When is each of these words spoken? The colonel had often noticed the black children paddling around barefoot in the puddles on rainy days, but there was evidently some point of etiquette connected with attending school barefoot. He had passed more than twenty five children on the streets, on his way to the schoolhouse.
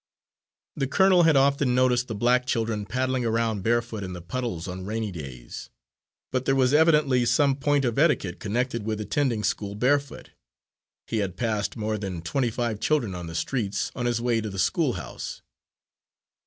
The 0.75 0.87
colonel 0.87 1.21
had 1.21 1.35
often 1.35 1.75
noticed 1.75 2.07
the 2.07 2.15
black 2.15 2.47
children 2.47 2.87
paddling 2.87 3.23
around 3.23 3.61
barefoot 3.61 4.01
in 4.03 4.13
the 4.13 4.21
puddles 4.23 4.67
on 4.67 4.83
rainy 4.83 5.11
days, 5.11 5.69
but 6.31 6.45
there 6.45 6.55
was 6.55 6.73
evidently 6.73 7.23
some 7.23 7.55
point 7.55 7.85
of 7.85 7.99
etiquette 7.99 8.39
connected 8.39 8.81
with 8.83 8.99
attending 8.99 9.43
school 9.43 9.75
barefoot. 9.75 10.31
He 11.05 11.17
had 11.17 11.37
passed 11.37 11.77
more 11.77 11.99
than 11.99 12.23
twenty 12.23 12.49
five 12.49 12.79
children 12.79 13.13
on 13.13 13.27
the 13.27 13.35
streets, 13.35 13.91
on 13.95 14.07
his 14.07 14.19
way 14.19 14.41
to 14.41 14.49
the 14.49 14.57
schoolhouse. 14.57 15.43